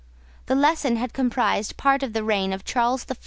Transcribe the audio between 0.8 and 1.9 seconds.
had comprised